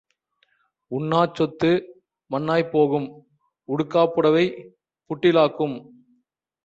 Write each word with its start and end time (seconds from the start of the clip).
உண்ணாச் 0.91 1.35
சொத்து 1.35 1.69
மண்ணாய்ப் 2.31 2.71
போகும், 2.71 3.07
உடுக்காப் 3.69 4.13
புடைவை 4.15 4.45
புட்டிலாக்கும். 5.09 5.77